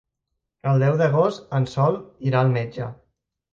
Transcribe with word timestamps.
El 0.71 0.81
deu 0.83 0.97
d'agost 1.01 1.53
en 1.59 1.69
Sol 1.75 2.01
irà 2.33 2.43
al 2.43 2.53
metge. 2.59 2.91